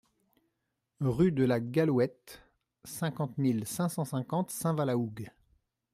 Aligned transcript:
Rue 1.01 1.31
de 1.31 1.43
la 1.43 1.59
Gallouette, 1.59 2.41
cinquante 2.85 3.37
mille 3.37 3.67
cinq 3.67 3.89
cent 3.89 4.03
cinquante 4.03 4.49
Saint-Vaast-la-Hougue 4.49 5.29